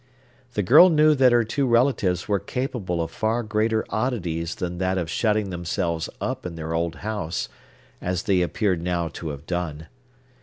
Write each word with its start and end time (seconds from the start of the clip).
The 0.53 0.63
girl 0.63 0.89
knew 0.89 1.13
that 1.13 1.31
her 1.31 1.43
two 1.43 1.67
relatives 1.67 2.27
were 2.27 2.39
capable 2.39 3.03
of 3.03 3.11
far 3.11 3.43
greater 3.43 3.85
oddities 3.89 4.55
than 4.55 4.79
that 4.79 4.97
of 4.97 5.11
shutting 5.11 5.51
themselves 5.51 6.09
up 6.19 6.43
in 6.43 6.55
their 6.55 6.73
old 6.73 6.95
house, 7.05 7.49
as 8.01 8.23
they 8.23 8.41
appeared 8.41 8.81
now 8.81 9.09
to 9.09 9.29
have 9.29 9.45
done. 9.45 9.89